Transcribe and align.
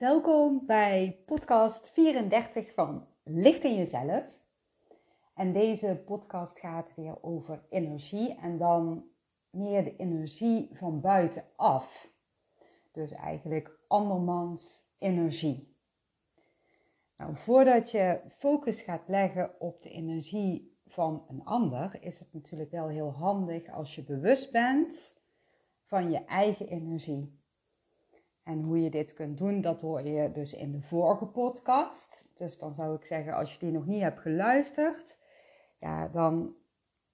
Welkom 0.00 0.66
bij 0.66 1.22
podcast 1.26 1.90
34 1.90 2.72
van 2.74 3.06
Licht 3.24 3.64
in 3.64 3.74
Jezelf. 3.74 4.24
En 5.34 5.52
deze 5.52 6.02
podcast 6.06 6.58
gaat 6.58 6.94
weer 6.94 7.22
over 7.22 7.64
energie 7.70 8.34
en 8.34 8.58
dan 8.58 9.04
meer 9.50 9.84
de 9.84 9.96
energie 9.96 10.70
van 10.72 11.00
buitenaf. 11.00 12.08
Dus 12.92 13.10
eigenlijk 13.10 13.78
andermans 13.88 14.82
energie. 14.98 15.76
Nou, 17.16 17.36
voordat 17.36 17.90
je 17.90 18.20
focus 18.36 18.80
gaat 18.80 19.08
leggen 19.08 19.60
op 19.60 19.82
de 19.82 19.90
energie 19.90 20.78
van 20.86 21.24
een 21.28 21.44
ander, 21.44 22.02
is 22.02 22.18
het 22.18 22.32
natuurlijk 22.32 22.70
wel 22.70 22.88
heel 22.88 23.12
handig 23.12 23.68
als 23.68 23.94
je 23.94 24.04
bewust 24.04 24.52
bent 24.52 25.20
van 25.84 26.10
je 26.10 26.24
eigen 26.24 26.68
energie. 26.68 27.39
En 28.42 28.62
hoe 28.62 28.82
je 28.82 28.90
dit 28.90 29.12
kunt 29.12 29.38
doen, 29.38 29.60
dat 29.60 29.80
hoor 29.80 30.02
je 30.02 30.32
dus 30.32 30.52
in 30.52 30.72
de 30.72 30.80
vorige 30.80 31.26
podcast. 31.26 32.24
Dus 32.34 32.58
dan 32.58 32.74
zou 32.74 32.96
ik 32.96 33.04
zeggen, 33.04 33.34
als 33.34 33.52
je 33.52 33.58
die 33.58 33.72
nog 33.72 33.86
niet 33.86 34.02
hebt 34.02 34.20
geluisterd, 34.20 35.18
ja, 35.78 36.08
dan 36.08 36.54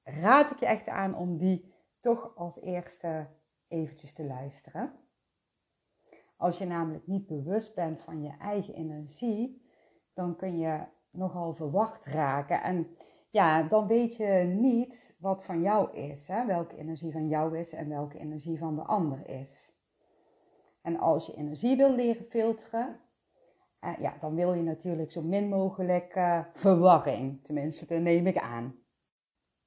raad 0.03 0.51
ik 0.51 0.59
je 0.59 0.67
echt 0.67 0.89
aan 0.89 1.17
om 1.17 1.37
die 1.37 1.75
toch 2.01 2.37
als 2.37 2.61
eerste 2.61 3.27
eventjes 3.69 4.13
te 4.13 4.25
luisteren. 4.25 4.93
Als 6.37 6.59
je 6.59 6.67
namelijk 6.67 7.07
niet 7.07 7.27
bewust 7.27 7.75
bent 7.75 8.03
van 8.03 8.23
je 8.23 8.37
eigen 8.39 8.75
energie, 8.75 9.63
dan 10.15 10.37
kun 10.37 10.59
je 10.59 10.85
nogal 11.11 11.55
verwacht 11.55 12.07
raken. 12.07 12.63
En 12.63 12.97
ja, 13.31 13.63
dan 13.63 13.87
weet 13.87 14.17
je 14.17 14.55
niet 14.59 15.17
wat 15.19 15.45
van 15.45 15.61
jou 15.61 15.93
is, 15.93 16.29
hè? 16.29 16.47
welke 16.47 16.77
energie 16.77 17.13
van 17.13 17.29
jou 17.29 17.59
is 17.59 17.73
en 17.73 17.89
welke 17.89 18.19
energie 18.19 18.59
van 18.59 18.75
de 18.75 18.83
ander 18.83 19.29
is. 19.29 19.76
En 20.87 20.99
als 20.99 21.27
je 21.27 21.35
energie 21.35 21.77
wil 21.77 21.95
leren 21.95 22.25
filteren, 22.25 23.01
uh, 23.81 23.99
ja, 23.99 24.17
dan 24.21 24.35
wil 24.35 24.53
je 24.53 24.63
natuurlijk 24.63 25.13
zo 25.13 25.23
min 25.23 25.49
mogelijk 25.49 26.17
uh, 26.17 26.45
verwarring. 26.53 27.45
Tenminste, 27.45 27.87
dat 27.87 28.01
neem 28.01 28.27
ik 28.27 28.39
aan. 28.39 28.79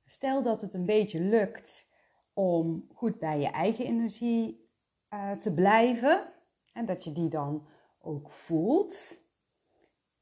Stel 0.05 0.43
dat 0.43 0.61
het 0.61 0.73
een 0.73 0.85
beetje 0.85 1.19
lukt 1.19 1.89
om 2.33 2.87
goed 2.93 3.19
bij 3.19 3.39
je 3.39 3.47
eigen 3.47 3.85
energie 3.85 4.69
uh, 5.13 5.31
te 5.31 5.53
blijven. 5.53 6.33
En 6.73 6.85
dat 6.85 7.03
je 7.03 7.11
die 7.11 7.29
dan 7.29 7.67
ook 7.99 8.31
voelt. 8.31 9.21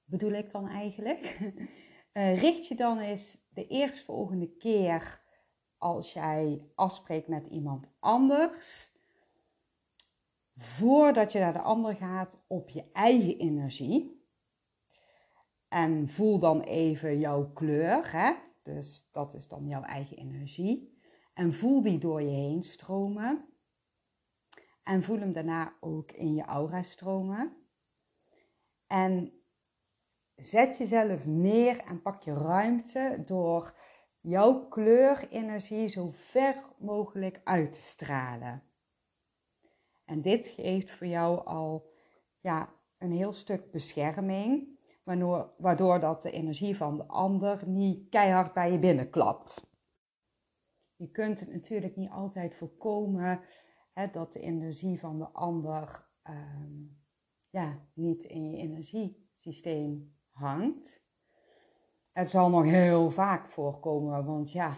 Bedoel 0.04 0.32
ik 0.32 0.52
dan 0.52 0.68
eigenlijk? 0.68 1.40
richt 2.46 2.68
je 2.68 2.76
dan 2.76 3.00
eens 3.00 3.38
de 3.50 3.68
eerstvolgende 3.68 4.56
keer 4.56 5.22
als 5.78 6.14
jij 6.14 6.62
afspreekt 6.76 7.28
met 7.28 7.48
iemand 7.48 7.90
anders 8.00 8.96
voordat 10.58 11.32
je 11.32 11.40
naar 11.40 11.54
de 11.54 11.62
ander 11.62 11.96
gaat 11.96 12.44
op 12.48 12.70
je 12.70 12.84
eigen 12.94 13.38
energie. 13.38 14.26
En 15.68 16.10
voel 16.10 16.40
dan 16.40 16.62
even 16.62 17.20
jouw 17.20 17.52
kleur, 17.52 18.12
hè? 18.12 18.34
dus 18.64 19.10
dat 19.12 19.34
is 19.34 19.48
dan 19.48 19.68
jouw 19.68 19.84
eigen 19.84 20.18
energie. 20.18 21.00
En 21.34 21.54
voel 21.54 21.82
die 21.82 21.98
door 21.98 22.22
je 22.22 22.36
heen 22.36 22.64
stromen. 22.64 23.46
En 24.84 25.04
voel 25.04 25.20
hem 25.20 25.34
daarna 25.34 25.74
ook 25.80 26.12
in 26.12 26.34
je 26.36 26.44
aura 26.44 26.82
stromen. 26.82 27.58
En 28.88 29.32
zet 30.36 30.78
jezelf 30.78 31.26
neer 31.26 31.80
en 31.80 32.02
pak 32.02 32.24
je 32.24 32.34
ruimte 32.34 33.24
door 33.26 33.76
jouw 34.20 34.68
kleurenergie 34.68 35.88
zo 35.88 36.10
ver 36.14 36.64
mogelijk 36.78 37.42
uit 37.44 37.74
te 37.74 37.82
stralen. 37.82 38.67
En 40.08 40.22
dit 40.22 40.48
geeft 40.48 40.92
voor 40.92 41.08
jou 41.08 41.46
al 41.46 41.92
ja, 42.40 42.74
een 42.98 43.12
heel 43.12 43.34
stuk 43.34 43.72
bescherming, 43.72 44.80
waardoor, 45.04 45.54
waardoor 45.58 46.00
dat 46.00 46.22
de 46.22 46.32
energie 46.32 46.78
van 46.78 46.98
de 46.98 47.08
ander 47.08 47.68
niet 47.68 48.10
keihard 48.10 48.54
bij 48.54 48.72
je 48.72 48.80
binnenklapt. 48.80 49.72
Je 50.96 51.12
kunt 51.12 51.40
het 51.40 51.52
natuurlijk 51.52 51.96
niet 51.96 52.10
altijd 52.10 52.56
voorkomen 52.56 53.42
hè, 53.94 54.08
dat 54.12 54.34
de 54.34 54.40
energie 54.40 55.00
van 55.00 55.18
de 55.18 55.30
ander 55.30 56.08
ehm, 56.22 56.74
ja, 57.50 57.88
niet 57.94 58.24
in 58.24 58.50
je 58.50 58.58
energiesysteem 58.58 60.16
hangt. 60.32 61.02
Het 62.12 62.30
zal 62.30 62.50
nog 62.50 62.64
heel 62.64 63.12
vaak 63.12 63.50
voorkomen, 63.50 64.26
want 64.26 64.52
ja, 64.52 64.78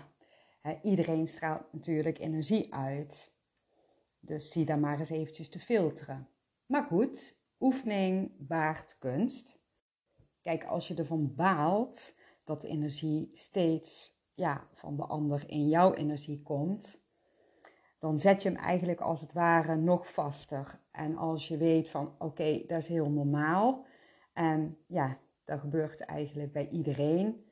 iedereen 0.84 1.28
straalt 1.28 1.74
natuurlijk 1.74 2.20
energie 2.20 2.74
uit. 2.74 3.29
Dus 4.20 4.52
zie 4.52 4.66
daar 4.66 4.80
maar 4.80 5.00
eens 5.00 5.10
eventjes 5.10 5.50
te 5.50 5.60
filteren. 5.60 6.28
Maar 6.66 6.84
goed, 6.84 7.38
oefening 7.60 8.32
baart 8.38 8.98
kunst. 9.00 9.60
Kijk, 10.42 10.64
als 10.66 10.88
je 10.88 10.96
ervan 10.96 11.36
baalt 11.36 12.16
dat 12.44 12.62
de 12.62 12.68
energie 12.68 13.30
steeds 13.34 14.18
ja, 14.34 14.68
van 14.74 14.96
de 14.96 15.06
ander 15.06 15.50
in 15.50 15.70
jouw 15.70 15.94
energie 15.94 16.42
komt, 16.42 17.02
dan 18.00 18.20
zet 18.20 18.44
je 18.44 18.50
hem 18.50 18.58
eigenlijk 18.58 19.02
als 19.02 19.22
het 19.22 19.34
ware 19.34 19.76
nog 19.76 20.14
vaster. 20.14 20.80
En 20.92 21.18
als 21.18 21.48
je 21.48 21.58
weet 21.58 21.90
van 21.90 22.16
oké, 22.18 22.64
dat 22.68 22.78
is 22.78 22.88
heel 22.88 23.10
normaal. 23.10 23.86
En 24.34 24.78
ja, 24.88 25.18
dat 25.44 25.60
gebeurt 25.60 26.02
eigenlijk 26.02 26.52
bij 26.52 26.70
iedereen. 26.70 27.46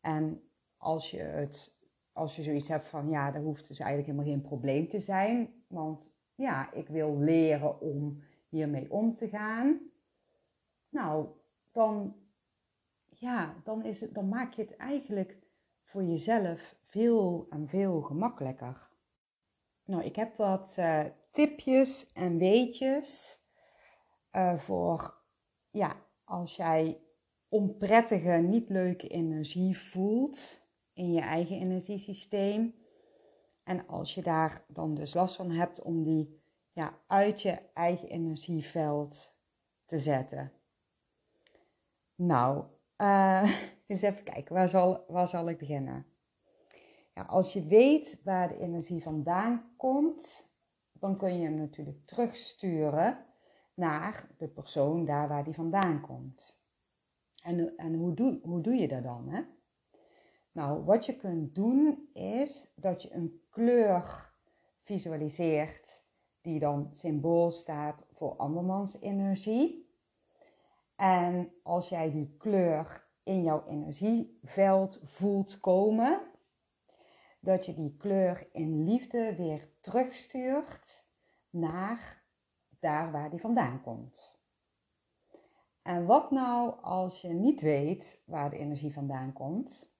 En 0.00 0.42
als 0.76 1.10
je, 1.10 1.18
het, 1.18 1.74
als 2.12 2.36
je 2.36 2.42
zoiets 2.42 2.68
hebt 2.68 2.88
van 2.88 3.08
ja, 3.08 3.30
dat 3.30 3.42
hoeft 3.42 3.68
dus 3.68 3.78
eigenlijk 3.78 4.10
helemaal 4.10 4.34
geen 4.34 4.48
probleem 4.48 4.88
te 4.88 5.00
zijn. 5.00 5.61
Want 5.72 6.00
ja, 6.34 6.72
ik 6.72 6.88
wil 6.88 7.18
leren 7.18 7.80
om 7.80 8.22
hiermee 8.48 8.90
om 8.90 9.14
te 9.14 9.28
gaan. 9.28 9.80
Nou, 10.88 11.26
dan, 11.70 12.16
ja, 13.08 13.54
dan, 13.64 13.84
is 13.84 14.00
het, 14.00 14.14
dan 14.14 14.28
maak 14.28 14.52
je 14.52 14.62
het 14.62 14.76
eigenlijk 14.76 15.36
voor 15.82 16.02
jezelf 16.02 16.76
veel 16.84 17.46
en 17.50 17.68
veel 17.68 18.00
gemakkelijker. 18.00 18.90
Nou, 19.84 20.04
ik 20.04 20.16
heb 20.16 20.36
wat 20.36 20.76
uh, 20.78 21.04
tipjes 21.30 22.12
en 22.12 22.38
weetjes 22.38 23.40
uh, 24.32 24.58
voor, 24.58 25.22
ja, 25.70 25.96
als 26.24 26.56
jij 26.56 27.00
onprettige, 27.48 28.30
niet 28.30 28.68
leuke 28.68 29.08
energie 29.08 29.78
voelt 29.78 30.62
in 30.92 31.12
je 31.12 31.20
eigen 31.20 31.56
energiesysteem 31.56 32.74
en 33.64 33.86
als 33.86 34.14
je 34.14 34.22
daar 34.22 34.64
dan 34.68 34.94
dus 34.94 35.14
last 35.14 35.36
van 35.36 35.50
hebt 35.50 35.82
om 35.82 36.02
die 36.02 36.40
ja, 36.72 36.98
uit 37.06 37.42
je 37.42 37.58
eigen 37.74 38.08
energieveld 38.08 39.36
te 39.84 39.98
zetten. 39.98 40.52
Nou, 42.14 42.64
uh, 42.96 43.62
eens 43.86 44.02
even 44.02 44.24
kijken, 44.24 44.54
waar 44.54 44.68
zal, 44.68 45.04
waar 45.08 45.28
zal 45.28 45.48
ik 45.48 45.58
beginnen? 45.58 46.06
Ja, 47.14 47.22
als 47.22 47.52
je 47.52 47.66
weet 47.66 48.20
waar 48.24 48.48
de 48.48 48.58
energie 48.58 49.02
vandaan 49.02 49.74
komt, 49.76 50.50
dan 50.92 51.16
kun 51.16 51.36
je 51.36 51.44
hem 51.44 51.54
natuurlijk 51.54 52.06
terugsturen 52.06 53.26
naar 53.74 54.28
de 54.36 54.48
persoon 54.48 55.04
daar 55.04 55.28
waar 55.28 55.44
die 55.44 55.54
vandaan 55.54 56.00
komt. 56.00 56.60
En, 57.42 57.76
en 57.76 57.94
hoe, 57.94 58.14
doe, 58.14 58.40
hoe 58.42 58.60
doe 58.60 58.74
je 58.74 58.88
dat 58.88 59.02
dan? 59.02 59.28
Hè? 59.28 59.42
Nou, 60.52 60.84
wat 60.84 61.06
je 61.06 61.16
kunt 61.16 61.54
doen 61.54 62.08
is 62.12 62.72
dat 62.74 63.02
je 63.02 63.12
een 63.12 63.40
kleur 63.50 64.30
visualiseert 64.82 66.04
die 66.40 66.58
dan 66.58 66.88
symbool 66.90 67.50
staat 67.50 68.06
voor 68.10 68.36
andermans 68.36 69.00
energie. 69.00 69.90
En 70.96 71.52
als 71.62 71.88
jij 71.88 72.10
die 72.10 72.36
kleur 72.38 73.06
in 73.22 73.42
jouw 73.42 73.64
energieveld 73.66 75.00
voelt 75.02 75.60
komen, 75.60 76.20
dat 77.40 77.66
je 77.66 77.74
die 77.74 77.96
kleur 77.96 78.48
in 78.52 78.84
liefde 78.84 79.34
weer 79.36 79.68
terugstuurt 79.80 81.04
naar 81.50 82.22
daar 82.80 83.12
waar 83.12 83.30
die 83.30 83.40
vandaan 83.40 83.82
komt. 83.82 84.40
En 85.82 86.06
wat 86.06 86.30
nou 86.30 86.80
als 86.82 87.20
je 87.20 87.28
niet 87.28 87.60
weet 87.60 88.22
waar 88.24 88.50
de 88.50 88.58
energie 88.58 88.92
vandaan 88.92 89.32
komt? 89.32 89.91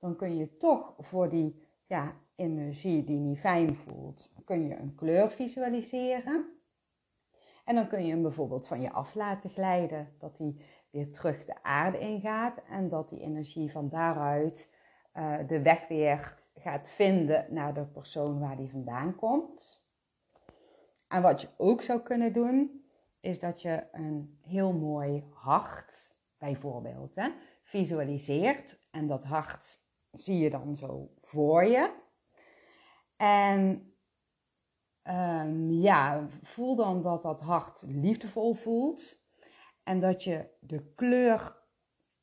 Dan 0.00 0.16
kun 0.16 0.36
je 0.36 0.56
toch 0.56 0.94
voor 0.98 1.28
die 1.28 1.68
ja, 1.86 2.16
energie 2.34 3.04
die 3.04 3.18
niet 3.18 3.38
fijn 3.38 3.76
voelt, 3.76 4.32
kun 4.44 4.66
je 4.66 4.76
een 4.76 4.94
kleur 4.94 5.30
visualiseren. 5.30 6.60
En 7.64 7.74
dan 7.74 7.88
kun 7.88 8.04
je 8.04 8.10
hem 8.10 8.22
bijvoorbeeld 8.22 8.66
van 8.66 8.80
je 8.80 8.90
af 8.90 9.14
laten 9.14 9.50
glijden, 9.50 10.14
dat 10.18 10.38
hij 10.38 10.56
weer 10.90 11.12
terug 11.12 11.44
de 11.44 11.62
aarde 11.62 11.98
ingaat 11.98 12.62
en 12.68 12.88
dat 12.88 13.08
die 13.08 13.20
energie 13.20 13.70
van 13.70 13.88
daaruit 13.88 14.68
uh, 15.14 15.38
de 15.46 15.62
weg 15.62 15.88
weer 15.88 16.38
gaat 16.54 16.88
vinden 16.88 17.46
naar 17.48 17.74
de 17.74 17.84
persoon 17.84 18.40
waar 18.40 18.56
die 18.56 18.70
vandaan 18.70 19.14
komt. 19.14 19.84
En 21.08 21.22
wat 21.22 21.40
je 21.40 21.48
ook 21.56 21.82
zou 21.82 22.00
kunnen 22.00 22.32
doen, 22.32 22.84
is 23.20 23.38
dat 23.38 23.62
je 23.62 23.84
een 23.92 24.38
heel 24.42 24.72
mooi 24.72 25.24
hart, 25.32 26.16
bijvoorbeeld, 26.38 27.14
hè, 27.14 27.28
visualiseert. 27.62 28.78
En 28.90 29.06
dat 29.06 29.24
hart 29.24 29.78
zie 30.12 30.38
je 30.38 30.50
dan 30.50 30.76
zo 30.76 31.10
voor 31.20 31.64
je. 31.64 31.94
En 33.16 33.90
Ehm, 35.02 35.70
ja, 35.70 36.28
voel 36.42 36.76
dan 36.76 37.02
dat 37.02 37.22
dat 37.22 37.40
hart 37.40 37.82
liefdevol 37.86 38.54
voelt. 38.54 39.18
En 39.82 39.98
dat 39.98 40.24
je 40.24 40.46
de 40.60 40.92
kleur 40.94 41.56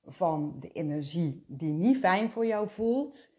van 0.03 0.55
de 0.59 0.71
energie 0.71 1.45
die 1.47 1.73
niet 1.73 1.97
fijn 1.97 2.29
voor 2.29 2.45
jou 2.45 2.69
voelt, 2.69 3.29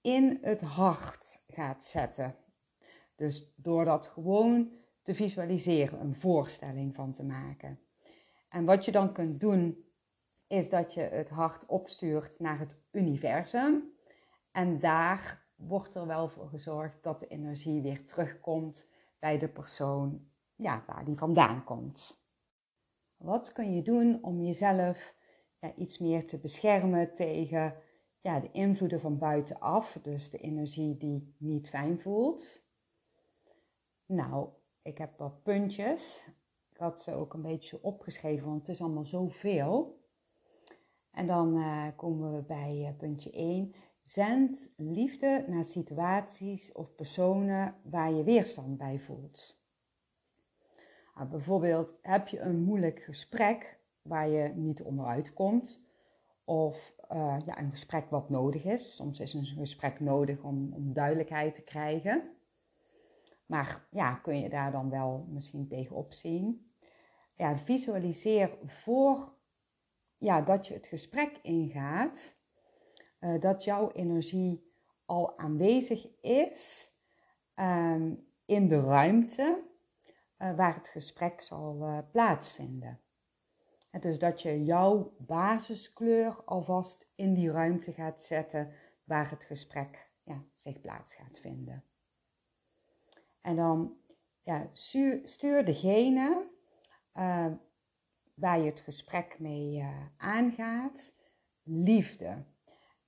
in 0.00 0.38
het 0.42 0.60
hart 0.60 1.42
gaat 1.46 1.84
zetten. 1.84 2.36
Dus 3.16 3.52
door 3.56 3.84
dat 3.84 4.06
gewoon 4.06 4.70
te 5.02 5.14
visualiseren, 5.14 6.00
een 6.00 6.14
voorstelling 6.14 6.94
van 6.94 7.12
te 7.12 7.24
maken. 7.24 7.80
En 8.48 8.64
wat 8.64 8.84
je 8.84 8.92
dan 8.92 9.12
kunt 9.12 9.40
doen, 9.40 9.84
is 10.48 10.68
dat 10.68 10.94
je 10.94 11.00
het 11.00 11.30
hart 11.30 11.66
opstuurt 11.66 12.38
naar 12.38 12.58
het 12.58 12.76
universum. 12.90 13.92
En 14.52 14.78
daar 14.78 15.46
wordt 15.56 15.94
er 15.94 16.06
wel 16.06 16.28
voor 16.28 16.48
gezorgd 16.48 17.02
dat 17.02 17.20
de 17.20 17.26
energie 17.26 17.82
weer 17.82 18.04
terugkomt 18.04 18.86
bij 19.18 19.38
de 19.38 19.48
persoon 19.48 20.26
ja, 20.56 20.82
waar 20.86 21.04
die 21.04 21.18
vandaan 21.18 21.64
komt. 21.64 22.26
Wat 23.16 23.52
kun 23.52 23.74
je 23.74 23.82
doen 23.82 24.18
om 24.22 24.40
jezelf 24.40 25.14
ja, 25.60 25.74
iets 25.74 25.98
meer 25.98 26.26
te 26.26 26.38
beschermen 26.38 27.14
tegen 27.14 27.74
ja, 28.20 28.40
de 28.40 28.50
invloeden 28.52 29.00
van 29.00 29.18
buitenaf, 29.18 29.98
dus 30.02 30.30
de 30.30 30.38
energie 30.38 30.96
die 30.96 31.34
niet 31.38 31.68
fijn 31.68 32.00
voelt? 32.00 32.62
Nou, 34.06 34.48
ik 34.82 34.98
heb 34.98 35.18
wat 35.18 35.42
puntjes. 35.42 36.24
Ik 36.70 36.76
had 36.76 37.00
ze 37.00 37.14
ook 37.14 37.34
een 37.34 37.42
beetje 37.42 37.82
opgeschreven, 37.82 38.46
want 38.46 38.60
het 38.60 38.68
is 38.68 38.80
allemaal 38.80 39.04
zoveel. 39.04 39.97
En 41.18 41.26
dan 41.26 41.56
uh, 41.56 41.86
komen 41.96 42.36
we 42.36 42.42
bij 42.42 42.80
uh, 42.80 42.88
puntje 42.98 43.30
1. 43.30 43.74
Zend 44.02 44.70
liefde 44.76 45.44
naar 45.48 45.64
situaties 45.64 46.72
of 46.72 46.94
personen 46.94 47.74
waar 47.82 48.12
je 48.12 48.22
weerstand 48.22 48.78
bij 48.78 48.98
voelt. 48.98 49.60
Nou, 51.14 51.28
bijvoorbeeld 51.28 51.94
heb 52.02 52.28
je 52.28 52.40
een 52.40 52.62
moeilijk 52.62 53.00
gesprek 53.00 53.78
waar 54.02 54.28
je 54.28 54.52
niet 54.54 54.82
onderuit 54.82 55.32
komt. 55.32 55.80
Of 56.44 56.94
uh, 57.12 57.36
ja, 57.46 57.58
een 57.58 57.70
gesprek 57.70 58.10
wat 58.10 58.30
nodig 58.30 58.64
is. 58.64 58.94
Soms 58.94 59.20
is 59.20 59.34
een 59.34 59.44
gesprek 59.44 60.00
nodig 60.00 60.42
om, 60.42 60.72
om 60.72 60.92
duidelijkheid 60.92 61.54
te 61.54 61.62
krijgen. 61.62 62.30
Maar 63.46 63.86
ja, 63.90 64.14
kun 64.14 64.40
je 64.40 64.48
daar 64.48 64.72
dan 64.72 64.90
wel 64.90 65.26
misschien 65.28 65.68
tegenop 65.68 66.12
zien. 66.12 66.72
Ja, 67.34 67.58
visualiseer 67.58 68.58
voor 68.66 69.36
ja, 70.18 70.42
dat 70.42 70.66
je 70.66 70.74
het 70.74 70.86
gesprek 70.86 71.38
ingaat, 71.42 72.36
uh, 73.20 73.40
dat 73.40 73.64
jouw 73.64 73.90
energie 73.90 74.72
al 75.04 75.38
aanwezig 75.38 76.20
is 76.20 76.90
um, 77.54 78.26
in 78.44 78.68
de 78.68 78.80
ruimte 78.80 79.62
uh, 80.38 80.56
waar 80.56 80.74
het 80.74 80.88
gesprek 80.88 81.40
zal 81.40 81.78
uh, 81.82 81.98
plaatsvinden. 82.10 83.00
En 83.90 84.00
dus 84.00 84.18
dat 84.18 84.42
je 84.42 84.64
jouw 84.64 85.14
basiskleur 85.18 86.44
alvast 86.44 87.08
in 87.14 87.34
die 87.34 87.50
ruimte 87.50 87.92
gaat 87.92 88.22
zetten 88.22 88.72
waar 89.04 89.30
het 89.30 89.44
gesprek 89.44 90.10
ja, 90.22 90.44
zich 90.54 90.80
plaats 90.80 91.14
gaat 91.14 91.38
vinden. 91.38 91.84
En 93.40 93.56
dan 93.56 93.96
ja, 94.42 94.68
stuur, 95.22 95.64
degene 95.64 96.50
waar 98.38 98.58
je 98.58 98.64
het 98.64 98.80
gesprek 98.80 99.36
mee 99.38 99.76
uh, 99.76 99.88
aangaat, 100.16 101.12
liefde. 101.62 102.44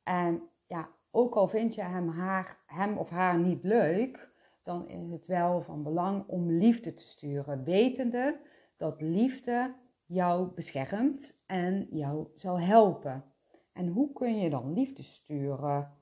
En 0.03 0.43
ja, 0.67 0.89
ook 1.11 1.35
al 1.35 1.49
vind 1.49 1.75
je 1.75 1.83
hem, 1.83 2.09
haar, 2.09 2.59
hem 2.67 2.99
of 2.99 3.09
haar 3.09 3.39
niet 3.39 3.65
leuk, 3.65 4.31
dan 4.63 4.89
is 4.89 5.11
het 5.11 5.27
wel 5.27 5.63
van 5.63 5.83
belang 5.83 6.27
om 6.27 6.51
liefde 6.51 6.95
te 6.95 7.07
sturen, 7.07 7.65
wetende 7.65 8.41
dat 8.77 9.01
liefde 9.01 9.75
jou 10.07 10.55
beschermt 10.55 11.41
en 11.47 11.87
jou 11.91 12.29
zal 12.35 12.61
helpen. 12.61 13.25
En 13.73 13.89
hoe 13.89 14.13
kun 14.13 14.39
je 14.39 14.51
dan 14.51 14.73
liefde 14.73 15.03
sturen? 15.03 15.99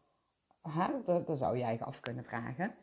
Ha, 0.61 1.03
dat, 1.05 1.27
dat 1.27 1.39
zou 1.39 1.59
jij 1.59 1.81
af 1.81 2.01
kunnen 2.01 2.25
vragen. 2.25 2.75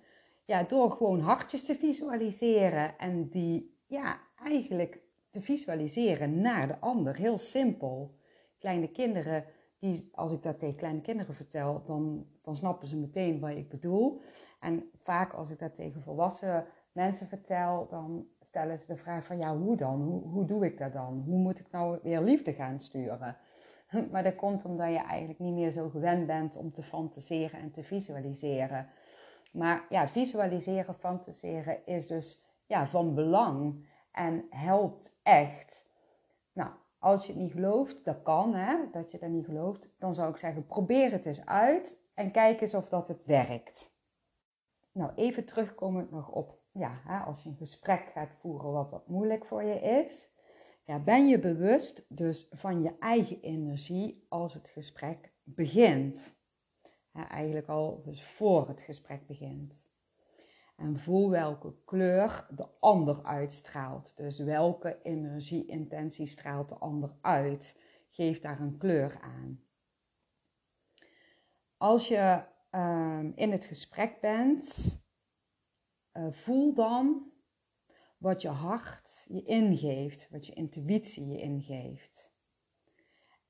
Ja, 0.45 0.63
door 0.63 0.91
gewoon 0.91 1.19
hartjes 1.19 1.65
te 1.65 1.75
visualiseren 1.75 2.97
en 2.97 3.29
die 3.29 3.79
ja, 3.85 4.19
eigenlijk 4.35 5.04
te 5.35 5.41
visualiseren 5.41 6.41
naar 6.41 6.67
de 6.67 6.79
ander. 6.79 7.15
Heel 7.15 7.37
simpel. 7.37 8.15
Kleine 8.59 8.87
kinderen, 8.87 9.45
die, 9.79 10.09
als 10.13 10.31
ik 10.31 10.43
dat 10.43 10.59
tegen 10.59 10.75
kleine 10.75 11.01
kinderen 11.01 11.35
vertel, 11.35 11.83
dan, 11.85 12.25
dan 12.41 12.55
snappen 12.55 12.87
ze 12.87 12.97
meteen 12.97 13.39
wat 13.39 13.49
ik 13.49 13.69
bedoel. 13.69 14.21
En 14.59 14.89
vaak 15.03 15.33
als 15.33 15.49
ik 15.49 15.59
dat 15.59 15.75
tegen 15.75 16.01
volwassen 16.01 16.65
mensen 16.91 17.27
vertel, 17.27 17.87
dan 17.89 18.27
stellen 18.39 18.79
ze 18.79 18.85
de 18.85 18.95
vraag 18.95 19.25
van 19.25 19.37
ja, 19.37 19.57
hoe 19.57 19.77
dan? 19.77 20.01
Hoe, 20.01 20.21
hoe 20.21 20.45
doe 20.45 20.65
ik 20.65 20.77
dat 20.77 20.93
dan? 20.93 21.23
Hoe 21.25 21.37
moet 21.37 21.59
ik 21.59 21.71
nou 21.71 21.99
weer 22.03 22.21
liefde 22.21 22.53
gaan 22.53 22.79
sturen? 22.79 23.37
Maar 24.11 24.23
dat 24.23 24.35
komt 24.35 24.65
omdat 24.65 24.89
je 24.89 25.03
eigenlijk 25.03 25.39
niet 25.39 25.53
meer 25.53 25.71
zo 25.71 25.89
gewend 25.89 26.27
bent 26.27 26.55
om 26.55 26.71
te 26.71 26.83
fantaseren 26.83 27.59
en 27.59 27.71
te 27.71 27.83
visualiseren. 27.83 28.87
Maar 29.51 29.85
ja, 29.89 30.07
visualiseren, 30.07 30.95
fantaseren 30.95 31.85
is 31.85 32.07
dus 32.07 32.43
ja, 32.65 32.87
van 32.87 33.13
belang 33.13 33.85
en 34.15 34.45
helpt 34.49 35.15
echt. 35.23 35.85
Nou, 36.53 36.69
als 36.99 37.25
je 37.25 37.31
het 37.31 37.41
niet 37.41 37.51
gelooft, 37.51 38.05
dat 38.05 38.21
kan 38.23 38.53
hè, 38.53 38.75
dat 38.91 39.11
je 39.11 39.17
dat 39.17 39.29
niet 39.29 39.45
gelooft, 39.45 39.89
dan 39.99 40.13
zou 40.13 40.29
ik 40.29 40.37
zeggen 40.37 40.65
probeer 40.65 41.11
het 41.11 41.25
eens 41.25 41.45
uit 41.45 41.97
en 42.13 42.31
kijk 42.31 42.61
eens 42.61 42.73
of 42.73 42.89
dat 42.89 43.07
het 43.07 43.25
werkt. 43.25 43.93
Nou, 44.91 45.11
even 45.15 45.45
terugkomend 45.45 46.11
nog 46.11 46.29
op, 46.29 46.59
ja, 46.71 47.01
hè, 47.03 47.19
als 47.19 47.43
je 47.43 47.49
een 47.49 47.55
gesprek 47.55 48.09
gaat 48.13 48.33
voeren 48.39 48.71
wat 48.71 48.89
wat 48.89 49.07
moeilijk 49.07 49.45
voor 49.45 49.63
je 49.63 49.79
is. 49.79 50.33
Ja, 50.83 50.99
ben 50.99 51.27
je 51.27 51.39
bewust 51.39 52.05
dus 52.07 52.47
van 52.51 52.81
je 52.81 52.95
eigen 52.99 53.41
energie 53.41 54.25
als 54.29 54.53
het 54.53 54.67
gesprek 54.67 55.33
begint? 55.43 56.35
eigenlijk 57.29 57.67
al 57.67 58.01
dus 58.03 58.23
voor 58.23 58.67
het 58.67 58.81
gesprek 58.81 59.27
begint. 59.27 59.85
En 60.75 60.99
voel 60.99 61.29
welke 61.29 61.75
kleur 61.85 62.47
de 62.49 62.67
ander 62.79 63.23
uitstraalt. 63.23 64.17
Dus 64.17 64.39
welke 64.39 64.99
energie-intentie 65.03 66.25
straalt 66.25 66.69
de 66.69 66.75
ander 66.75 67.17
uit. 67.21 67.79
Geef 68.09 68.39
daar 68.39 68.59
een 68.59 68.77
kleur 68.77 69.19
aan. 69.21 69.63
Als 71.77 72.07
je 72.07 72.43
uh, 72.71 73.23
in 73.35 73.51
het 73.51 73.65
gesprek 73.65 74.21
bent, 74.21 74.97
uh, 76.13 76.27
voel 76.31 76.73
dan 76.73 77.31
wat 78.17 78.41
je 78.41 78.49
hart 78.49 79.25
je 79.27 79.43
ingeeft, 79.43 80.29
wat 80.29 80.45
je 80.45 80.53
intuïtie 80.53 81.27
je 81.27 81.37
ingeeft. 81.37 82.31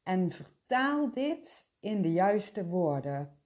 En 0.03 0.31
vertaal 0.31 1.11
dit 1.11 1.69
in 1.79 2.01
de 2.01 2.11
juiste 2.11 2.65
woorden. 2.65 3.39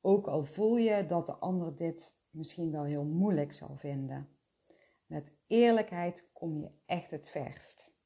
Ook 0.00 0.26
al 0.26 0.44
voel 0.44 0.76
je 0.76 1.06
dat 1.06 1.26
de 1.26 1.34
ander 1.34 1.76
dit 1.76 2.17
misschien 2.30 2.70
wel 2.70 2.84
heel 2.84 3.04
moeilijk 3.04 3.52
zal 3.52 3.76
vinden. 3.76 4.28
Met 5.06 5.36
eerlijkheid 5.46 6.28
kom 6.32 6.58
je 6.60 6.70
echt 6.86 7.10
het 7.10 7.28
verst. 7.28 7.96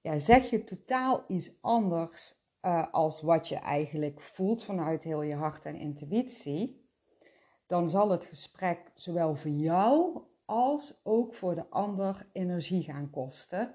Ja, 0.00 0.18
zeg 0.18 0.50
je 0.50 0.64
totaal 0.64 1.24
iets 1.28 1.62
anders 1.62 2.34
uh, 2.62 2.92
als 2.92 3.22
wat 3.22 3.48
je 3.48 3.56
eigenlijk 3.56 4.20
voelt 4.20 4.64
vanuit 4.64 5.02
heel 5.02 5.22
je 5.22 5.34
hart 5.34 5.64
en 5.64 5.74
intuïtie, 5.74 6.90
dan 7.66 7.90
zal 7.90 8.10
het 8.10 8.24
gesprek 8.24 8.90
zowel 8.94 9.34
voor 9.34 9.50
jou 9.50 10.22
als 10.44 11.00
ook 11.04 11.34
voor 11.34 11.54
de 11.54 11.70
ander 11.70 12.28
energie 12.32 12.82
gaan 12.82 13.10
kosten. 13.10 13.74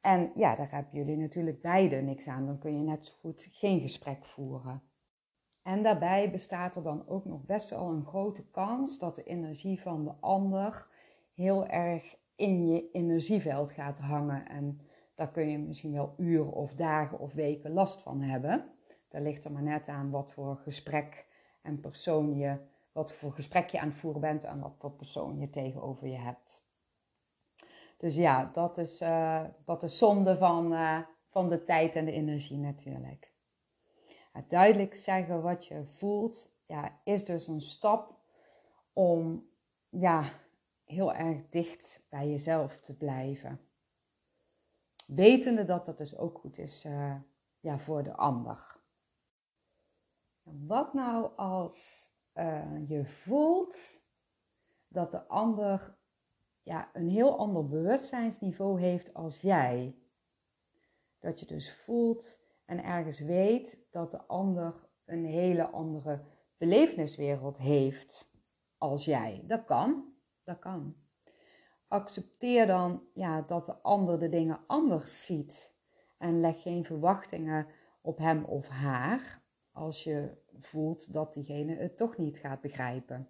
En 0.00 0.32
ja, 0.34 0.56
daar 0.56 0.70
hebben 0.70 0.98
jullie 0.98 1.16
natuurlijk 1.16 1.62
beide 1.62 1.96
niks 1.96 2.26
aan. 2.26 2.46
Dan 2.46 2.58
kun 2.58 2.76
je 2.76 2.82
net 2.82 3.06
zo 3.06 3.12
goed 3.20 3.48
geen 3.50 3.80
gesprek 3.80 4.24
voeren. 4.24 4.82
En 5.64 5.82
daarbij 5.82 6.30
bestaat 6.30 6.76
er 6.76 6.82
dan 6.82 7.08
ook 7.08 7.24
nog 7.24 7.44
best 7.44 7.70
wel 7.70 7.88
een 7.88 8.04
grote 8.06 8.44
kans 8.50 8.98
dat 8.98 9.16
de 9.16 9.22
energie 9.22 9.80
van 9.80 10.04
de 10.04 10.12
ander 10.20 10.86
heel 11.34 11.66
erg 11.66 12.16
in 12.36 12.66
je 12.66 12.90
energieveld 12.90 13.70
gaat 13.70 13.98
hangen. 13.98 14.48
En 14.48 14.80
daar 15.14 15.30
kun 15.30 15.48
je 15.48 15.58
misschien 15.58 15.92
wel 15.92 16.14
uren 16.16 16.52
of 16.52 16.74
dagen 16.74 17.18
of 17.18 17.32
weken 17.32 17.72
last 17.72 18.02
van 18.02 18.20
hebben. 18.20 18.70
Daar 19.08 19.22
ligt 19.22 19.44
er 19.44 19.52
maar 19.52 19.62
net 19.62 19.88
aan 19.88 20.10
wat 20.10 20.32
voor 20.32 20.56
gesprek 20.56 21.26
en 21.62 21.80
persoon 21.80 22.36
je, 22.36 22.58
wat 22.92 23.12
voor 23.12 23.32
gesprek 23.32 23.68
je 23.68 23.80
aan 23.80 23.88
het 23.88 23.98
voeren 23.98 24.20
bent 24.20 24.44
en 24.44 24.60
wat 24.60 24.76
voor 24.78 24.92
persoon 24.92 25.38
je 25.38 25.50
tegenover 25.50 26.08
je 26.08 26.18
hebt. 26.18 26.66
Dus 27.96 28.16
ja, 28.16 28.50
dat 28.52 28.78
is, 28.78 29.00
uh, 29.00 29.44
dat 29.64 29.82
is 29.82 29.98
zonde 29.98 30.36
van, 30.36 30.72
uh, 30.72 30.98
van 31.28 31.48
de 31.48 31.64
tijd 31.64 31.96
en 31.96 32.04
de 32.04 32.12
energie 32.12 32.58
natuurlijk 32.58 33.33
duidelijk 34.48 34.94
zeggen 34.94 35.42
wat 35.42 35.66
je 35.66 35.84
voelt, 35.84 36.52
ja, 36.66 37.00
is 37.04 37.24
dus 37.24 37.46
een 37.46 37.60
stap 37.60 38.18
om 38.92 39.48
ja, 39.88 40.24
heel 40.84 41.14
erg 41.14 41.48
dicht 41.48 42.06
bij 42.08 42.28
jezelf 42.28 42.78
te 42.78 42.96
blijven. 42.96 43.60
Wetende 45.06 45.64
dat 45.64 45.84
dat 45.84 45.98
dus 45.98 46.16
ook 46.16 46.38
goed 46.38 46.58
is 46.58 46.84
uh, 46.84 47.16
ja, 47.60 47.78
voor 47.78 48.02
de 48.02 48.14
ander. 48.14 48.80
Wat 50.42 50.94
nou 50.94 51.36
als 51.36 52.10
uh, 52.34 52.88
je 52.88 53.04
voelt 53.04 54.00
dat 54.88 55.10
de 55.10 55.28
ander 55.28 55.96
ja, 56.62 56.90
een 56.92 57.08
heel 57.08 57.38
ander 57.38 57.68
bewustzijnsniveau 57.68 58.80
heeft 58.80 59.14
als 59.14 59.40
jij. 59.40 59.98
Dat 61.18 61.40
je 61.40 61.46
dus 61.46 61.72
voelt 61.72 62.43
en 62.64 62.84
ergens 62.84 63.20
weet 63.20 63.86
dat 63.90 64.10
de 64.10 64.26
ander 64.26 64.74
een 65.04 65.24
hele 65.24 65.66
andere 65.66 66.22
beleveniswereld 66.56 67.58
heeft 67.58 68.30
als 68.78 69.04
jij. 69.04 69.42
Dat 69.46 69.64
kan, 69.64 70.14
dat 70.44 70.58
kan. 70.58 70.96
Accepteer 71.88 72.66
dan 72.66 73.02
ja, 73.14 73.42
dat 73.42 73.66
de 73.66 73.74
ander 73.74 74.18
de 74.18 74.28
dingen 74.28 74.60
anders 74.66 75.24
ziet 75.24 75.74
en 76.18 76.40
leg 76.40 76.62
geen 76.62 76.84
verwachtingen 76.84 77.66
op 78.00 78.18
hem 78.18 78.44
of 78.44 78.68
haar 78.68 79.42
als 79.72 80.04
je 80.04 80.36
voelt 80.58 81.12
dat 81.12 81.32
diegene 81.32 81.76
het 81.76 81.96
toch 81.96 82.16
niet 82.16 82.38
gaat 82.38 82.60
begrijpen. 82.60 83.28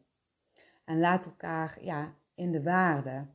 En 0.85 0.99
laat 0.99 1.25
elkaar 1.25 1.79
ja, 1.81 2.15
in 2.35 2.53
de 2.53 2.63
waarde. 2.63 3.27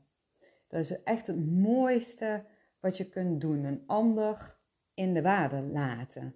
Dat 0.68 0.80
is 0.80 1.04
echt 1.04 1.28
het 1.28 1.52
mooiste 1.52 2.46
wat 2.80 2.98
je 2.98 3.10
kunt 3.10 3.42
doen. 3.42 3.64
Een 3.64 3.84
ander 3.86 4.59
in 5.00 5.14
de 5.14 5.22
waarde 5.22 5.62
laten. 5.62 6.36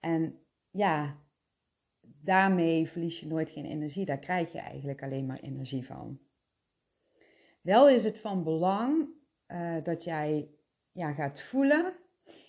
En 0.00 0.38
ja, 0.70 1.16
daarmee 2.00 2.88
verlies 2.88 3.20
je 3.20 3.26
nooit 3.26 3.50
geen 3.50 3.64
energie. 3.64 4.04
Daar 4.04 4.18
krijg 4.18 4.52
je 4.52 4.58
eigenlijk 4.58 5.02
alleen 5.02 5.26
maar 5.26 5.40
energie 5.40 5.86
van. 5.86 6.20
Wel 7.60 7.88
is 7.88 8.04
het 8.04 8.18
van 8.18 8.44
belang 8.44 9.08
uh, 9.48 9.76
dat 9.82 10.04
jij 10.04 10.50
ja, 10.92 11.12
gaat 11.12 11.40
voelen 11.40 11.94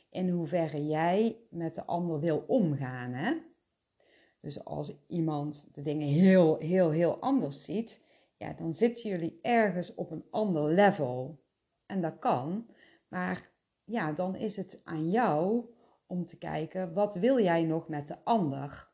in 0.10 0.30
hoeverre 0.30 0.86
jij 0.86 1.38
met 1.50 1.76
de 1.76 1.86
ander 1.86 2.20
wil 2.20 2.44
omgaan. 2.48 3.12
Hè? 3.14 3.38
Dus 4.40 4.64
als 4.64 4.94
iemand 5.08 5.68
de 5.74 5.82
dingen 5.82 6.08
heel, 6.08 6.58
heel, 6.58 6.90
heel 6.90 7.20
anders 7.20 7.64
ziet, 7.64 8.06
ja, 8.38 8.54
dan 8.54 8.74
zitten 8.74 9.10
jullie 9.10 9.40
ergens 9.42 9.96
op 9.96 10.12
een 10.12 10.26
ander 10.30 10.74
level. 10.74 11.44
En 11.86 12.02
dat 12.02 12.20
kan, 12.20 12.70
maar 13.08 13.52
ja, 13.90 14.12
dan 14.12 14.36
is 14.36 14.56
het 14.56 14.82
aan 14.84 15.10
jou 15.10 15.66
om 16.08 16.26
te 16.26 16.38
kijken, 16.38 16.94
wat 16.94 17.16
wil 17.16 17.40
jij 17.40 17.64
nog 17.64 17.88
met 17.88 18.08
de 18.08 18.16
ander? 18.24 18.90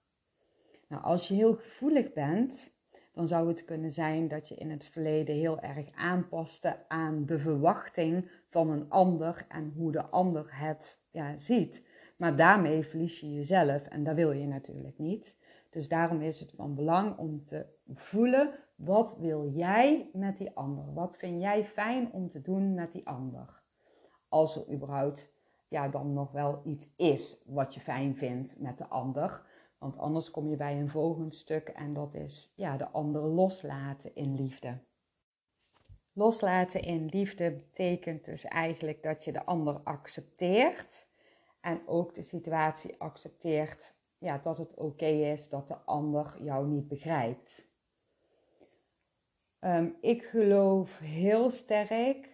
Nou, 0.87 1.03
als 1.03 1.27
je 1.27 1.33
heel 1.33 1.55
gevoelig 1.55 2.13
bent, 2.13 2.73
dan 3.13 3.27
zou 3.27 3.47
het 3.47 3.65
kunnen 3.65 3.91
zijn 3.91 4.27
dat 4.27 4.47
je 4.47 4.55
in 4.55 4.69
het 4.69 4.85
verleden 4.85 5.35
heel 5.35 5.59
erg 5.59 5.91
aanpaste 5.95 6.77
aan 6.87 7.25
de 7.25 7.39
verwachting 7.39 8.31
van 8.49 8.69
een 8.69 8.89
ander 8.89 9.45
en 9.49 9.73
hoe 9.75 9.91
de 9.91 10.05
ander 10.05 10.47
het 10.49 11.01
ja, 11.11 11.37
ziet. 11.37 11.83
Maar 12.17 12.35
daarmee 12.35 12.83
verlies 12.83 13.19
je 13.19 13.33
jezelf 13.33 13.85
en 13.85 14.03
dat 14.03 14.15
wil 14.15 14.31
je 14.31 14.47
natuurlijk 14.47 14.97
niet. 14.97 15.37
Dus 15.69 15.87
daarom 15.87 16.21
is 16.21 16.39
het 16.39 16.51
van 16.55 16.75
belang 16.75 17.17
om 17.17 17.43
te 17.45 17.65
voelen, 17.93 18.51
wat 18.75 19.17
wil 19.17 19.49
jij 19.49 20.09
met 20.13 20.37
die 20.37 20.51
ander? 20.55 20.93
Wat 20.93 21.17
vind 21.17 21.41
jij 21.41 21.65
fijn 21.65 22.11
om 22.11 22.29
te 22.29 22.41
doen 22.41 22.73
met 22.73 22.91
die 22.91 23.07
ander? 23.07 23.63
Als 24.35 24.55
er 24.55 24.73
überhaupt 24.73 25.31
ja, 25.67 25.87
dan 25.87 26.13
nog 26.13 26.31
wel 26.31 26.61
iets 26.63 26.87
is 26.95 27.41
wat 27.45 27.73
je 27.73 27.79
fijn 27.79 28.15
vindt 28.15 28.59
met 28.59 28.77
de 28.77 28.87
ander. 28.87 29.41
Want 29.77 29.97
anders 29.97 30.31
kom 30.31 30.49
je 30.49 30.55
bij 30.55 30.79
een 30.79 30.89
volgend 30.89 31.35
stuk 31.35 31.67
en 31.67 31.93
dat 31.93 32.13
is 32.13 32.53
ja, 32.55 32.77
de 32.77 32.89
ander 32.89 33.21
loslaten 33.21 34.15
in 34.15 34.35
liefde. 34.35 34.77
Loslaten 36.13 36.81
in 36.81 37.05
liefde 37.05 37.51
betekent 37.51 38.25
dus 38.25 38.45
eigenlijk 38.45 39.03
dat 39.03 39.23
je 39.23 39.31
de 39.31 39.45
ander 39.45 39.79
accepteert 39.83 41.07
en 41.61 41.87
ook 41.87 42.15
de 42.15 42.23
situatie 42.23 42.95
accepteert 42.97 43.93
ja, 44.17 44.37
dat 44.37 44.57
het 44.57 44.73
oké 44.73 45.05
is 45.05 45.49
dat 45.49 45.67
de 45.67 45.77
ander 45.77 46.37
jou 46.41 46.67
niet 46.67 46.87
begrijpt. 46.87 47.65
Ehm, 49.59 49.89
ik 50.01 50.23
geloof 50.23 50.99
heel 50.99 51.49
sterk 51.49 52.33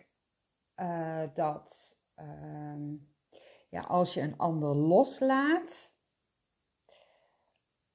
uh, 0.81 1.23
dat 1.33 1.90
ehm, 2.21 2.95
ja, 3.69 3.81
als 3.81 4.13
je 4.13 4.21
een 4.21 4.37
ander 4.37 4.75
loslaat, 4.75 5.93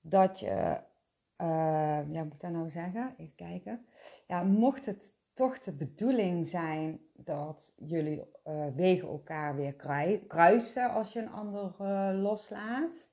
dat 0.01 0.41
je, 0.41 0.81
uh, 1.37 2.11
ja, 2.11 2.25
moet 2.25 2.35
ik 2.35 2.41
dat 2.41 2.51
nou 2.51 2.71
zeggen? 2.71 3.15
Even 3.17 3.35
kijken. 3.35 3.87
Ja, 4.27 4.43
mocht 4.43 4.87
het 4.87 5.15
toch 5.33 5.59
de 5.59 5.73
bedoeling 5.73 6.47
zijn 6.47 7.01
dat 7.13 7.73
jullie 7.77 8.25
uh, 8.45 8.67
wegen 8.75 9.09
elkaar 9.09 9.57
weer 9.57 9.75
kruisen 10.27 10.91
als 10.91 11.13
je 11.13 11.21
een 11.21 11.33
ander 11.33 11.75
uh, 11.81 12.11
loslaat, 12.23 13.11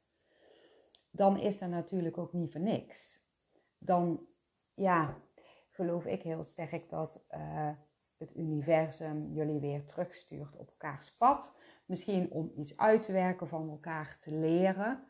dan 1.11 1.39
is 1.39 1.57
dat 1.57 1.69
natuurlijk 1.69 2.17
ook 2.17 2.33
niet 2.33 2.51
voor 2.51 2.61
niks. 2.61 3.21
Dan, 3.77 4.25
ja, 4.73 5.17
geloof 5.69 6.05
ik 6.05 6.21
heel 6.21 6.43
sterk 6.43 6.89
dat 6.89 7.25
het 8.17 8.35
universum 8.35 9.33
jullie 9.33 9.59
weer 9.59 9.85
terugstuurt 9.85 10.55
op 10.57 10.69
elkaars 10.69 11.15
pad. 11.15 11.55
Misschien 11.85 12.31
om 12.31 12.51
iets 12.55 12.77
uit 12.77 13.03
te 13.03 13.11
werken 13.11 13.47
van 13.47 13.69
elkaar 13.69 14.17
te 14.19 14.31
leren. 14.31 15.03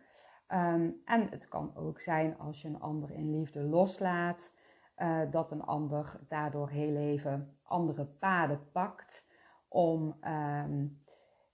Um, 0.48 1.02
en 1.06 1.30
het 1.30 1.48
kan 1.48 1.76
ook 1.76 2.00
zijn 2.00 2.38
als 2.38 2.62
je 2.62 2.68
een 2.68 2.80
ander 2.80 3.12
in 3.12 3.32
liefde 3.32 3.64
loslaat, 3.64 4.52
uh, 4.98 5.32
dat 5.32 5.52
een 5.52 5.64
ander 5.64 6.20
daardoor 6.28 6.70
heel 6.70 6.96
even 6.96 7.58
andere 7.64 8.06
paden 8.06 8.72
pakt 8.72 9.26
om 9.68 10.18
um, 10.28 11.04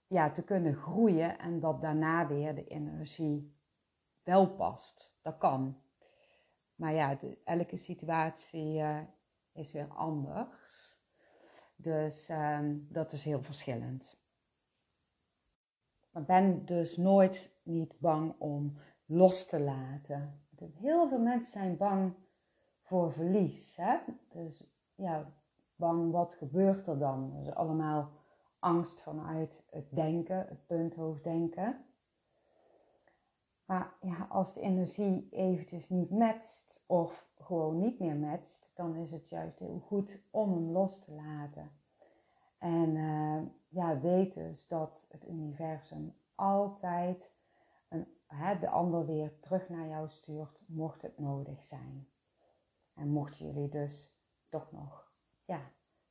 ja, 0.08 0.32
te 0.32 0.44
kunnen 0.44 0.76
groeien 0.76 1.40
en 1.40 1.60
dat 1.60 1.82
daarna 1.82 2.28
weer 2.28 2.56
de 2.56 2.68
energie 2.68 3.58
wel 4.24 4.56
past. 4.56 5.18
Dat 5.22 5.38
kan. 5.38 5.82
Maar 6.76 6.94
ja, 6.94 7.20
elke 7.44 7.78
situatie 7.78 8.80
uh, 8.80 9.00
is 9.54 9.72
weer 9.72 9.88
anders. 9.88 10.99
Dus 11.82 12.30
um, 12.30 12.88
dat 12.90 13.12
is 13.12 13.24
heel 13.24 13.42
verschillend. 13.42 14.18
Maar 16.12 16.24
ben 16.24 16.66
dus 16.66 16.98
nooit 16.98 17.52
niet 17.64 18.00
bang 18.00 18.36
om 18.38 18.78
los 19.06 19.46
te 19.46 19.60
laten. 19.60 20.42
Heel 20.74 21.08
veel 21.08 21.20
mensen 21.20 21.52
zijn 21.52 21.78
bang 21.78 22.14
voor 22.82 23.12
verlies. 23.12 23.76
Hè? 23.76 23.98
Dus 24.30 24.64
ja, 24.96 25.34
bang 25.76 26.12
wat 26.12 26.34
gebeurt 26.34 26.88
er 26.88 27.00
dan? 27.00 27.36
Is 27.36 27.54
allemaal 27.54 28.12
angst 28.60 29.02
vanuit 29.02 29.64
het 29.70 29.88
denken, 29.90 30.46
het 30.48 30.66
punthoofddenken. 30.66 31.86
Maar 33.66 33.94
ja, 34.02 34.28
als 34.30 34.54
de 34.54 34.62
energie 34.62 35.28
eventjes 35.32 35.90
niet 35.90 36.10
matcht 36.10 36.82
of 36.86 37.29
gewoon 37.50 37.80
niet 37.80 38.00
meer 38.00 38.16
matcht, 38.16 38.70
dan 38.74 38.96
is 38.96 39.12
het 39.12 39.30
juist 39.30 39.60
heel 39.60 39.80
goed 39.80 40.20
om 40.30 40.54
hem 40.54 40.72
los 40.72 41.00
te 41.00 41.12
laten. 41.12 41.72
En 42.58 42.96
uh, 42.96 43.42
ja, 43.68 44.00
weet 44.00 44.34
dus 44.34 44.68
dat 44.68 45.08
het 45.10 45.28
universum 45.28 46.16
altijd 46.36 47.32
een, 47.88 48.08
hè, 48.28 48.60
de 48.60 48.70
ander 48.70 49.06
weer 49.06 49.40
terug 49.40 49.70
naar 49.70 49.88
jou 49.88 50.10
stuurt, 50.10 50.60
mocht 50.66 51.02
het 51.02 51.20
nodig 51.20 51.64
zijn. 51.64 52.08
En 52.94 53.10
mochten 53.10 53.46
jullie 53.46 53.70
dus 53.70 54.14
toch 54.50 54.72
nog, 54.72 55.12
ja, 55.46 55.62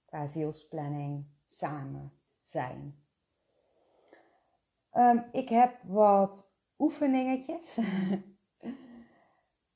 qua 0.05 0.27
zielsplanning 0.27 1.27
samen 1.47 2.13
zijn. 2.43 3.03
Um, 4.93 5.25
ik 5.33 5.49
heb 5.49 5.83
wat 5.83 6.51
oefeningetjes. 6.79 7.79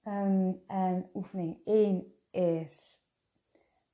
um, 0.06 0.62
en 0.66 1.10
oefening 1.14 1.56
1 1.64 2.14
is 2.30 3.00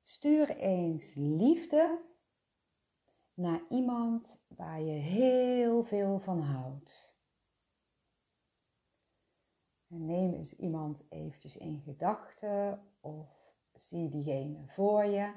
stuur 0.02 0.56
eens 0.56 1.14
liefde 1.14 1.98
naar 3.34 3.60
iemand 3.68 4.38
waar 4.46 4.80
je 4.80 4.92
heel 4.92 5.84
veel 5.84 6.18
van 6.18 6.40
houdt. 6.40 7.16
En 9.88 10.04
neem 10.04 10.32
eens 10.32 10.56
iemand 10.56 11.02
eventjes 11.08 11.56
in 11.56 11.80
gedachten 11.84 12.82
of 13.00 13.52
zie 13.72 14.08
diegene 14.08 14.66
voor 14.66 15.04
je 15.04 15.32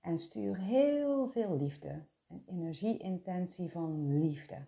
en 0.00 0.18
stuur 0.18 0.56
heel 0.58 1.28
veel 1.28 1.56
liefde, 1.56 2.06
een 2.28 2.42
energieintentie 2.46 3.70
van 3.70 4.18
liefde. 4.20 4.66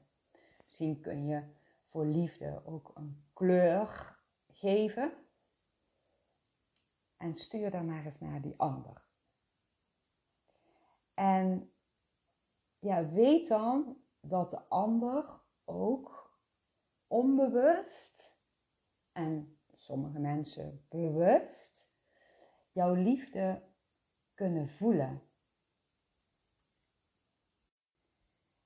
Misschien 0.65 1.01
kun 1.01 1.27
je 1.27 1.43
voor 1.87 2.07
liefde 2.07 2.63
ook 2.65 2.93
een 2.95 3.25
kleur 3.33 4.18
geven 4.59 5.13
en 7.17 7.35
stuur 7.35 7.71
dan 7.71 7.87
maar 7.87 8.05
eens 8.05 8.19
naar 8.19 8.41
die 8.41 8.55
ander. 8.57 9.09
En 11.15 11.73
ja, 12.79 13.09
weet 13.09 13.49
dan 13.49 13.97
dat 14.21 14.51
de 14.51 14.69
ander 14.69 15.41
ook 15.65 16.39
onbewust 17.07 18.37
en 19.13 19.59
sommige 19.75 20.19
mensen 20.19 20.87
bewust 20.89 21.89
jouw 22.73 22.95
liefde 22.95 23.63
kunnen 24.35 24.69
voelen. 24.69 25.23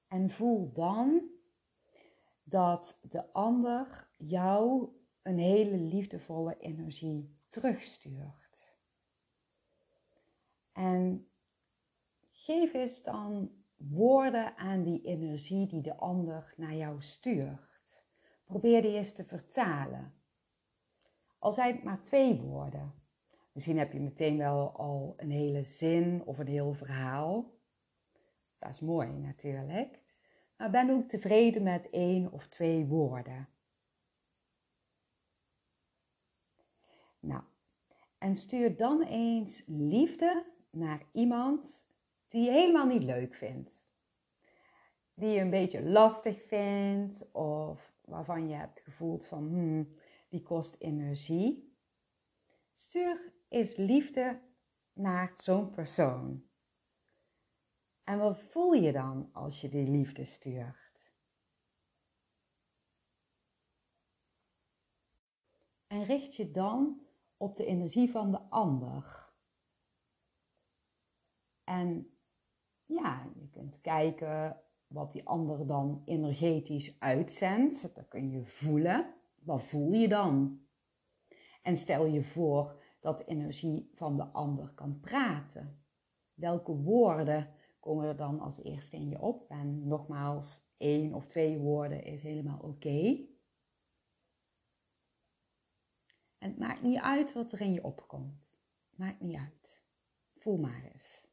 En 0.07 0.31
voel 0.31 0.73
dan 0.73 1.31
dat 2.43 2.99
de 3.03 3.33
ander 3.33 4.09
jou 4.17 4.93
een 5.23 5.39
hele 5.39 5.77
liefdevolle 5.77 6.57
energie 6.59 7.37
terugstuurt. 7.49 8.77
En 10.73 11.29
geef 12.31 12.75
eens 12.75 13.03
dan 13.03 13.51
woorden 13.77 14.57
aan 14.57 14.83
die 14.83 15.03
energie 15.03 15.67
die 15.67 15.83
de 15.83 15.97
ander 15.97 16.55
naar 16.57 16.75
jou 16.75 17.03
stuurt. 17.03 18.03
Probeer 18.45 18.83
die 18.83 18.97
eens 18.97 19.13
te 19.13 19.25
vertalen. 19.25 20.15
Al 21.39 21.53
zijn 21.53 21.75
het 21.75 21.85
maar 21.85 22.03
twee 22.03 22.41
woorden. 22.41 22.95
Misschien 23.53 23.79
heb 23.79 23.93
je 23.93 24.01
meteen 24.01 24.37
wel 24.37 24.71
al 24.71 25.15
een 25.17 25.31
hele 25.31 25.65
zin 25.65 26.23
of 26.25 26.39
een 26.39 26.47
heel 26.47 26.75
verhaal. 26.75 27.51
Dat 28.59 28.71
is 28.71 28.81
mooi 28.81 29.13
natuurlijk. 29.13 30.01
Maar 30.57 30.71
ben 30.71 30.91
ook 30.91 31.09
tevreden 31.09 31.63
met 31.63 31.91
één 31.91 32.33
of 32.33 32.49
twee 32.49 32.87
woorden. 32.87 33.49
Nou, 37.23 37.43
en 38.19 38.37
stuur 38.37 38.77
dan 38.77 39.03
eens 39.03 39.63
liefde 39.67 40.47
naar 40.71 41.07
iemand 41.13 41.87
die 42.29 42.45
je 42.45 42.51
helemaal 42.51 42.87
niet 42.87 43.03
leuk 43.03 43.35
vindt. 43.35 43.87
Die 45.15 45.29
je 45.29 45.41
een 45.41 45.51
beetje 45.51 45.83
lastig 45.83 46.43
vindt 46.47 47.33
of 47.33 47.93
waarvan 48.05 48.49
je 48.49 48.55
hebt 48.55 48.81
gevoeld 48.81 49.25
van 49.25 49.49
hmm, 49.49 49.97
die 50.29 50.43
kost 50.43 50.77
energie. 50.79 51.77
Stuur 52.75 53.33
eens 53.49 53.77
liefde 53.77 54.41
naar 54.93 55.33
zo'n 55.37 55.71
persoon. 55.71 56.45
En 58.05 58.19
wat 58.19 58.41
voel 58.41 58.73
je 58.73 58.93
dan 58.93 59.29
als 59.33 59.61
je 59.61 59.69
die 59.69 59.89
liefde 59.89 60.25
stuurt? 60.25 61.13
En 65.87 66.05
richt 66.05 66.35
je 66.37 66.51
dan 66.51 67.01
op 67.43 67.57
de 67.57 67.65
energie 67.65 68.11
van 68.11 68.31
de 68.31 68.41
ander. 68.49 69.31
En 71.65 72.11
ja, 72.85 73.31
je 73.35 73.49
kunt 73.51 73.81
kijken 73.81 74.61
wat 74.87 75.13
die 75.13 75.27
ander 75.27 75.67
dan 75.67 76.03
energetisch 76.05 77.01
uitzendt. 77.01 77.95
Dat 77.95 78.09
kun 78.09 78.31
je 78.31 78.45
voelen. 78.45 79.15
Wat 79.35 79.63
voel 79.63 79.93
je 79.93 80.09
dan? 80.09 80.61
En 81.63 81.77
stel 81.77 82.07
je 82.07 82.25
voor 82.25 82.83
dat 83.01 83.19
de 83.19 83.25
energie 83.25 83.91
van 83.95 84.17
de 84.17 84.25
ander 84.25 84.73
kan 84.75 85.01
praten. 85.01 85.85
Welke 86.35 86.77
woorden 86.77 87.55
komen 87.81 88.09
er 88.09 88.17
dan 88.17 88.41
als 88.41 88.63
eerste 88.63 88.97
in 88.97 89.09
je 89.09 89.21
op? 89.21 89.51
En 89.51 89.87
nogmaals, 89.87 90.73
één 90.77 91.15
of 91.15 91.27
twee 91.27 91.59
woorden 91.59 92.05
is 92.05 92.23
helemaal 92.23 92.59
oké. 92.59 93.31
En 96.43 96.49
het 96.49 96.59
maakt 96.59 96.83
niet 96.83 97.01
uit 97.01 97.33
wat 97.33 97.53
er 97.53 97.61
in 97.61 97.73
je 97.73 97.85
opkomt. 97.85 98.57
Maakt 98.95 99.21
niet 99.21 99.39
uit. 99.39 99.83
Voel 100.35 100.59
maar 100.59 100.85
eens. 100.85 101.27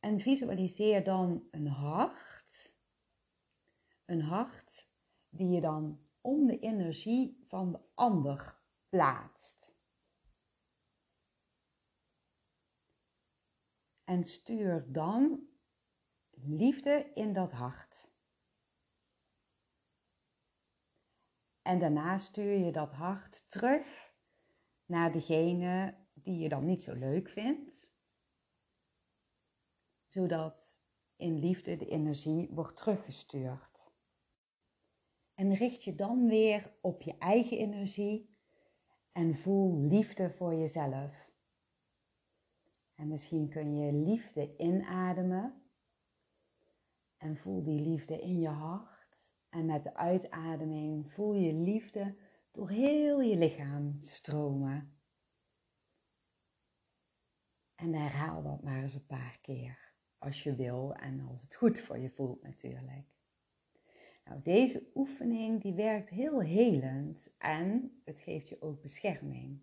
En 0.00 0.20
visualiseer 0.20 1.04
dan 1.04 1.48
een 1.50 1.66
hart. 1.66 2.74
Een 4.04 4.20
hart 4.20 4.88
die 5.28 5.48
je 5.48 5.60
dan 5.60 6.00
om 6.20 6.46
de 6.46 6.58
energie 6.58 7.44
van 7.46 7.72
de 7.72 7.80
ander 7.94 8.58
plaatst. 8.88 9.76
En 14.04 14.24
stuur 14.24 14.92
dan 14.92 15.48
liefde 16.30 17.10
in 17.14 17.32
dat 17.32 17.52
hart. 17.52 18.07
En 21.68 21.78
daarna 21.78 22.18
stuur 22.18 22.58
je 22.58 22.72
dat 22.72 22.92
hart 22.92 23.50
terug 23.50 24.12
naar 24.84 25.12
degene 25.12 25.94
die 26.14 26.38
je 26.38 26.48
dan 26.48 26.64
niet 26.64 26.82
zo 26.82 26.94
leuk 26.94 27.28
vindt. 27.28 27.92
Zodat 30.06 30.80
in 31.16 31.38
liefde 31.38 31.76
de 31.76 31.86
energie 31.86 32.48
wordt 32.50 32.76
teruggestuurd. 32.76 33.92
En 35.34 35.54
richt 35.54 35.84
je 35.84 35.94
dan 35.94 36.26
weer 36.26 36.72
op 36.80 37.02
je 37.02 37.18
eigen 37.18 37.58
energie 37.58 38.36
en 39.12 39.36
voel 39.36 39.80
liefde 39.80 40.30
voor 40.30 40.54
jezelf. 40.54 41.30
En 42.94 43.08
misschien 43.08 43.48
kun 43.48 43.76
je 43.76 43.92
liefde 43.92 44.56
inademen 44.56 45.62
en 47.16 47.36
voel 47.36 47.62
die 47.62 47.80
liefde 47.80 48.20
in 48.20 48.38
je 48.38 48.48
hart. 48.48 48.97
En 49.48 49.66
met 49.66 49.82
de 49.82 49.94
uitademing 49.94 51.12
voel 51.12 51.34
je 51.34 51.52
liefde 51.52 52.14
door 52.50 52.70
heel 52.70 53.20
je 53.20 53.36
lichaam 53.36 53.96
stromen. 54.00 54.92
En 57.74 57.94
herhaal 57.94 58.42
dat 58.42 58.62
maar 58.62 58.82
eens 58.82 58.94
een 58.94 59.06
paar 59.06 59.38
keer, 59.42 59.92
als 60.18 60.42
je 60.42 60.54
wil 60.54 60.94
en 60.94 61.20
als 61.28 61.42
het 61.42 61.54
goed 61.54 61.78
voor 61.78 61.98
je 61.98 62.10
voelt 62.10 62.42
natuurlijk. 62.42 63.06
Nou, 64.24 64.40
deze 64.42 64.86
oefening 64.94 65.62
die 65.62 65.74
werkt 65.74 66.08
heel 66.08 66.40
helend 66.40 67.34
en 67.38 68.00
het 68.04 68.20
geeft 68.20 68.48
je 68.48 68.62
ook 68.62 68.80
bescherming. 68.80 69.60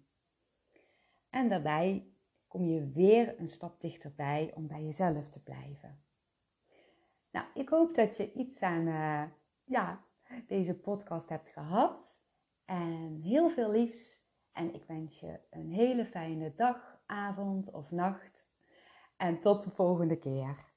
En 1.29 1.49
daarbij 1.49 2.07
kom 2.47 2.65
je 2.65 2.91
weer 2.91 3.39
een 3.39 3.47
stap 3.47 3.81
dichterbij 3.81 4.51
om 4.53 4.67
bij 4.67 4.83
jezelf 4.83 5.29
te 5.29 5.43
blijven. 5.43 6.03
Nou, 7.31 7.47
ik 7.53 7.69
hoop 7.69 7.95
dat 7.95 8.17
je 8.17 8.33
iets 8.33 8.61
aan 8.61 8.87
uh, 8.87 9.23
ja, 9.65 10.03
deze 10.47 10.79
podcast 10.79 11.29
hebt 11.29 11.49
gehad. 11.49 12.19
En 12.65 13.19
heel 13.21 13.49
veel 13.49 13.71
liefs. 13.71 14.23
En 14.51 14.73
ik 14.73 14.83
wens 14.85 15.19
je 15.19 15.39
een 15.49 15.71
hele 15.71 16.05
fijne 16.05 16.53
dag, 16.55 17.01
avond 17.05 17.71
of 17.71 17.91
nacht. 17.91 18.47
En 19.17 19.41
tot 19.41 19.63
de 19.63 19.71
volgende 19.71 20.17
keer. 20.17 20.74